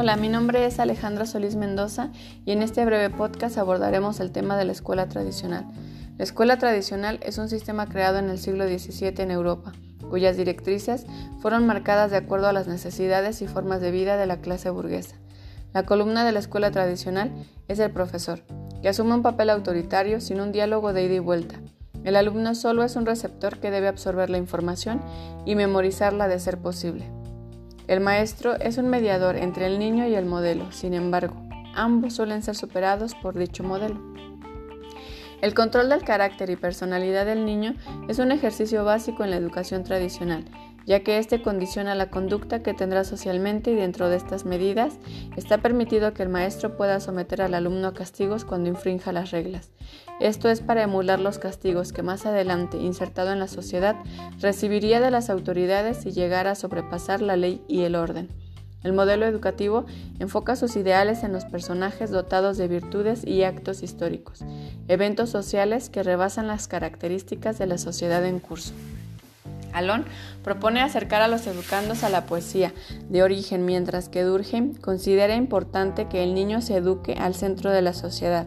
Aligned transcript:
Hola, 0.00 0.16
mi 0.16 0.30
nombre 0.30 0.64
es 0.64 0.80
Alejandra 0.80 1.26
Solís 1.26 1.56
Mendoza 1.56 2.08
y 2.46 2.52
en 2.52 2.62
este 2.62 2.86
breve 2.86 3.10
podcast 3.10 3.58
abordaremos 3.58 4.18
el 4.20 4.32
tema 4.32 4.56
de 4.56 4.64
la 4.64 4.72
escuela 4.72 5.10
tradicional. 5.10 5.66
La 6.16 6.24
escuela 6.24 6.56
tradicional 6.56 7.20
es 7.22 7.36
un 7.36 7.50
sistema 7.50 7.86
creado 7.86 8.16
en 8.16 8.30
el 8.30 8.38
siglo 8.38 8.66
XVII 8.66 9.12
en 9.18 9.30
Europa, 9.30 9.72
cuyas 10.08 10.38
directrices 10.38 11.04
fueron 11.42 11.66
marcadas 11.66 12.10
de 12.10 12.16
acuerdo 12.16 12.46
a 12.46 12.54
las 12.54 12.66
necesidades 12.66 13.42
y 13.42 13.46
formas 13.46 13.82
de 13.82 13.90
vida 13.90 14.16
de 14.16 14.24
la 14.24 14.38
clase 14.38 14.70
burguesa. 14.70 15.16
La 15.74 15.82
columna 15.82 16.24
de 16.24 16.32
la 16.32 16.38
escuela 16.38 16.70
tradicional 16.70 17.30
es 17.68 17.78
el 17.78 17.90
profesor, 17.90 18.40
que 18.80 18.88
asume 18.88 19.12
un 19.12 19.22
papel 19.22 19.50
autoritario 19.50 20.22
sin 20.22 20.40
un 20.40 20.50
diálogo 20.50 20.94
de 20.94 21.04
ida 21.04 21.16
y 21.16 21.18
vuelta. 21.18 21.56
El 22.04 22.16
alumno 22.16 22.54
solo 22.54 22.84
es 22.84 22.96
un 22.96 23.04
receptor 23.04 23.58
que 23.58 23.70
debe 23.70 23.88
absorber 23.88 24.30
la 24.30 24.38
información 24.38 25.02
y 25.44 25.56
memorizarla 25.56 26.26
de 26.26 26.40
ser 26.40 26.56
posible. 26.56 27.19
El 27.90 27.98
maestro 27.98 28.54
es 28.54 28.78
un 28.78 28.88
mediador 28.88 29.34
entre 29.34 29.66
el 29.66 29.80
niño 29.80 30.06
y 30.06 30.14
el 30.14 30.24
modelo, 30.24 30.70
sin 30.70 30.94
embargo, 30.94 31.34
ambos 31.74 32.14
suelen 32.14 32.40
ser 32.40 32.54
superados 32.54 33.16
por 33.16 33.36
dicho 33.36 33.64
modelo. 33.64 34.00
El 35.42 35.54
control 35.54 35.88
del 35.88 36.04
carácter 36.04 36.50
y 36.50 36.54
personalidad 36.54 37.26
del 37.26 37.44
niño 37.44 37.74
es 38.06 38.20
un 38.20 38.30
ejercicio 38.30 38.84
básico 38.84 39.24
en 39.24 39.30
la 39.30 39.38
educación 39.38 39.82
tradicional 39.82 40.44
ya 40.86 41.00
que 41.00 41.18
éste 41.18 41.42
condiciona 41.42 41.94
la 41.94 42.10
conducta 42.10 42.62
que 42.62 42.74
tendrá 42.74 43.04
socialmente 43.04 43.70
y 43.70 43.74
dentro 43.74 44.08
de 44.08 44.16
estas 44.16 44.44
medidas 44.44 44.94
está 45.36 45.58
permitido 45.58 46.14
que 46.14 46.22
el 46.22 46.28
maestro 46.28 46.76
pueda 46.76 47.00
someter 47.00 47.42
al 47.42 47.54
alumno 47.54 47.88
a 47.88 47.94
castigos 47.94 48.44
cuando 48.44 48.68
infrinja 48.68 49.12
las 49.12 49.30
reglas. 49.30 49.70
Esto 50.20 50.48
es 50.48 50.60
para 50.60 50.82
emular 50.82 51.20
los 51.20 51.38
castigos 51.38 51.92
que 51.92 52.02
más 52.02 52.26
adelante, 52.26 52.76
insertado 52.76 53.32
en 53.32 53.38
la 53.38 53.48
sociedad, 53.48 53.96
recibiría 54.40 55.00
de 55.00 55.10
las 55.10 55.30
autoridades 55.30 55.98
si 55.98 56.12
llegara 56.12 56.52
a 56.52 56.54
sobrepasar 56.56 57.22
la 57.22 57.36
ley 57.36 57.62
y 57.68 57.82
el 57.82 57.94
orden. 57.94 58.28
El 58.82 58.94
modelo 58.94 59.26
educativo 59.26 59.84
enfoca 60.18 60.56
sus 60.56 60.74
ideales 60.76 61.22
en 61.22 61.32
los 61.32 61.44
personajes 61.44 62.10
dotados 62.10 62.56
de 62.56 62.66
virtudes 62.66 63.26
y 63.26 63.42
actos 63.42 63.82
históricos, 63.82 64.40
eventos 64.88 65.28
sociales 65.28 65.90
que 65.90 66.02
rebasan 66.02 66.46
las 66.46 66.66
características 66.66 67.58
de 67.58 67.66
la 67.66 67.76
sociedad 67.76 68.24
en 68.24 68.38
curso. 68.40 68.72
Alon 69.72 70.04
propone 70.42 70.80
acercar 70.80 71.22
a 71.22 71.28
los 71.28 71.46
educandos 71.46 72.04
a 72.04 72.08
la 72.08 72.26
poesía 72.26 72.72
de 73.08 73.22
origen, 73.22 73.64
mientras 73.64 74.08
que 74.08 74.22
Durkheim 74.22 74.74
considera 74.74 75.34
importante 75.36 76.08
que 76.08 76.22
el 76.22 76.34
niño 76.34 76.60
se 76.60 76.76
eduque 76.76 77.14
al 77.14 77.34
centro 77.34 77.70
de 77.70 77.82
la 77.82 77.92
sociedad, 77.92 78.46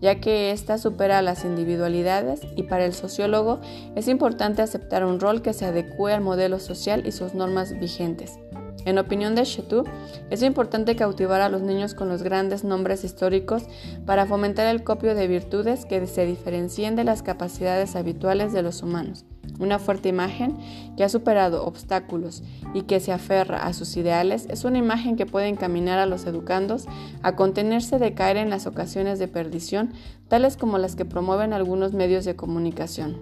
ya 0.00 0.20
que 0.20 0.50
ésta 0.50 0.78
supera 0.78 1.22
las 1.22 1.44
individualidades 1.44 2.40
y 2.56 2.64
para 2.64 2.84
el 2.84 2.94
sociólogo 2.94 3.60
es 3.96 4.08
importante 4.08 4.62
aceptar 4.62 5.04
un 5.04 5.20
rol 5.20 5.42
que 5.42 5.52
se 5.52 5.64
adecue 5.64 6.12
al 6.12 6.20
modelo 6.20 6.58
social 6.58 7.06
y 7.06 7.12
sus 7.12 7.34
normas 7.34 7.78
vigentes. 7.78 8.38
En 8.84 8.98
opinión 8.98 9.34
de 9.34 9.44
Chetou, 9.44 9.84
es 10.30 10.42
importante 10.42 10.96
cautivar 10.96 11.40
a 11.40 11.48
los 11.48 11.62
niños 11.62 11.94
con 11.94 12.08
los 12.08 12.22
grandes 12.22 12.64
nombres 12.64 13.04
históricos 13.04 13.64
para 14.04 14.26
fomentar 14.26 14.66
el 14.66 14.84
copio 14.84 15.14
de 15.14 15.26
virtudes 15.26 15.86
que 15.86 16.06
se 16.06 16.26
diferencien 16.26 16.96
de 16.96 17.04
las 17.04 17.22
capacidades 17.22 17.96
habituales 17.96 18.52
de 18.52 18.62
los 18.62 18.82
humanos. 18.82 19.24
Una 19.58 19.78
fuerte 19.78 20.08
imagen 20.08 20.56
que 20.96 21.04
ha 21.04 21.08
superado 21.08 21.64
obstáculos 21.64 22.42
y 22.74 22.82
que 22.82 22.98
se 23.00 23.12
aferra 23.12 23.64
a 23.66 23.72
sus 23.72 23.96
ideales 23.96 24.46
es 24.50 24.64
una 24.64 24.78
imagen 24.78 25.16
que 25.16 25.26
puede 25.26 25.48
encaminar 25.48 25.98
a 25.98 26.06
los 26.06 26.26
educandos 26.26 26.86
a 27.22 27.36
contenerse 27.36 27.98
de 27.98 28.14
caer 28.14 28.36
en 28.36 28.50
las 28.50 28.66
ocasiones 28.66 29.18
de 29.18 29.28
perdición, 29.28 29.92
tales 30.28 30.56
como 30.56 30.78
las 30.78 30.96
que 30.96 31.04
promueven 31.04 31.52
algunos 31.52 31.92
medios 31.92 32.24
de 32.24 32.36
comunicación. 32.36 33.16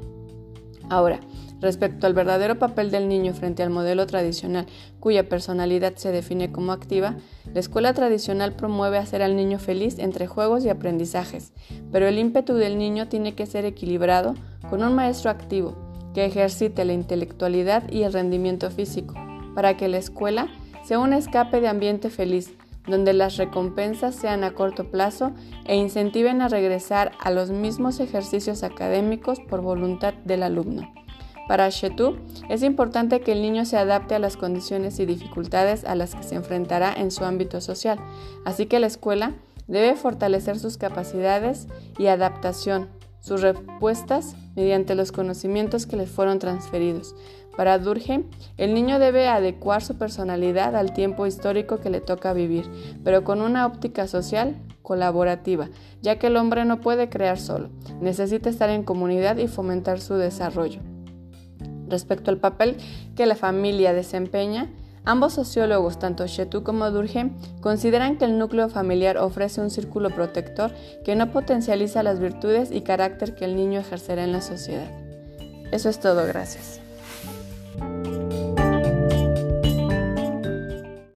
Ahora, 0.88 1.20
respecto 1.62 2.06
al 2.06 2.12
verdadero 2.12 2.58
papel 2.58 2.90
del 2.90 3.08
niño 3.08 3.32
frente 3.32 3.62
al 3.62 3.70
modelo 3.70 4.06
tradicional, 4.06 4.66
cuya 5.00 5.28
personalidad 5.28 5.94
se 5.94 6.10
define 6.10 6.50
como 6.50 6.72
activa, 6.72 7.16
la 7.54 7.60
escuela 7.60 7.94
tradicional 7.94 8.54
promueve 8.54 8.98
hacer 8.98 9.22
al 9.22 9.36
niño 9.36 9.58
feliz 9.58 9.98
entre 9.98 10.26
juegos 10.26 10.64
y 10.64 10.68
aprendizajes, 10.68 11.52
pero 11.90 12.06
el 12.08 12.18
ímpetu 12.18 12.54
del 12.54 12.76
niño 12.76 13.08
tiene 13.08 13.34
que 13.34 13.46
ser 13.46 13.64
equilibrado 13.64 14.34
con 14.68 14.82
un 14.82 14.94
maestro 14.94 15.30
activo 15.30 15.76
que 16.14 16.26
ejercite 16.26 16.84
la 16.84 16.92
intelectualidad 16.92 17.88
y 17.90 18.02
el 18.02 18.12
rendimiento 18.12 18.70
físico, 18.70 19.14
para 19.54 19.76
que 19.76 19.88
la 19.88 19.98
escuela 19.98 20.48
sea 20.84 20.98
un 20.98 21.12
escape 21.12 21.60
de 21.60 21.68
ambiente 21.68 22.10
feliz, 22.10 22.52
donde 22.88 23.12
las 23.12 23.36
recompensas 23.36 24.16
sean 24.16 24.42
a 24.42 24.52
corto 24.54 24.90
plazo 24.90 25.32
e 25.64 25.76
incentiven 25.76 26.42
a 26.42 26.48
regresar 26.48 27.12
a 27.20 27.30
los 27.30 27.50
mismos 27.50 28.00
ejercicios 28.00 28.64
académicos 28.64 29.38
por 29.38 29.60
voluntad 29.60 30.14
del 30.24 30.42
alumno. 30.42 31.01
Para 31.52 31.68
Chetou, 31.68 32.16
es 32.48 32.62
importante 32.62 33.20
que 33.20 33.32
el 33.32 33.42
niño 33.42 33.66
se 33.66 33.76
adapte 33.76 34.14
a 34.14 34.18
las 34.18 34.38
condiciones 34.38 34.98
y 34.98 35.04
dificultades 35.04 35.84
a 35.84 35.94
las 35.94 36.14
que 36.14 36.22
se 36.22 36.34
enfrentará 36.34 36.94
en 36.94 37.10
su 37.10 37.26
ámbito 37.26 37.60
social, 37.60 37.98
así 38.46 38.64
que 38.64 38.80
la 38.80 38.86
escuela 38.86 39.34
debe 39.66 39.94
fortalecer 39.94 40.58
sus 40.58 40.78
capacidades 40.78 41.68
y 41.98 42.06
adaptación, 42.06 42.88
sus 43.20 43.42
respuestas 43.42 44.34
mediante 44.56 44.94
los 44.94 45.12
conocimientos 45.12 45.84
que 45.84 45.98
le 45.98 46.06
fueron 46.06 46.38
transferidos. 46.38 47.14
Para 47.54 47.78
Durkheim, 47.78 48.30
el 48.56 48.72
niño 48.72 48.98
debe 48.98 49.28
adecuar 49.28 49.82
su 49.82 49.98
personalidad 49.98 50.74
al 50.74 50.94
tiempo 50.94 51.26
histórico 51.26 51.80
que 51.80 51.90
le 51.90 52.00
toca 52.00 52.32
vivir, 52.32 52.64
pero 53.04 53.24
con 53.24 53.42
una 53.42 53.66
óptica 53.66 54.06
social 54.06 54.56
colaborativa, 54.80 55.68
ya 56.00 56.18
que 56.18 56.28
el 56.28 56.38
hombre 56.38 56.64
no 56.64 56.80
puede 56.80 57.10
crear 57.10 57.38
solo, 57.38 57.68
necesita 58.00 58.48
estar 58.48 58.70
en 58.70 58.84
comunidad 58.84 59.36
y 59.36 59.48
fomentar 59.48 60.00
su 60.00 60.14
desarrollo. 60.14 60.80
Respecto 61.92 62.32
al 62.32 62.38
papel 62.38 62.76
que 63.14 63.26
la 63.26 63.36
familia 63.36 63.92
desempeña, 63.92 64.68
Ambos 65.04 65.32
sociólogos, 65.32 65.98
tanto 65.98 66.28
Chetou 66.28 66.62
como 66.62 66.88
Durkheim, 66.92 67.32
consideran 67.60 68.18
que 68.18 68.24
el 68.24 68.38
núcleo 68.38 68.68
familiar 68.68 69.18
ofrece 69.18 69.60
un 69.60 69.70
círculo 69.70 70.10
protector 70.10 70.70
que 71.04 71.16
no 71.16 71.32
potencializa 71.32 72.04
las 72.04 72.20
virtudes 72.20 72.70
y 72.70 72.82
carácter 72.82 73.34
que 73.34 73.44
el 73.44 73.56
niño 73.56 73.80
ejercerá 73.80 74.22
en 74.22 74.30
la 74.30 74.40
sociedad. 74.40 74.88
Eso 75.72 75.88
es 75.88 75.98
todo, 75.98 76.24
gracias. 76.24 76.81